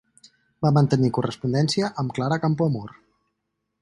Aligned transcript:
Va 0.65 0.71
mantenir 0.77 1.11
correspondència 1.17 1.91
amb 2.05 2.17
Clara 2.19 2.41
Campoamor. 2.47 2.97